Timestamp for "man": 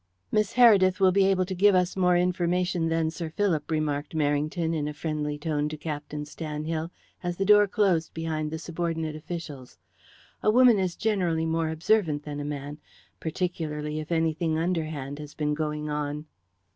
12.43-12.79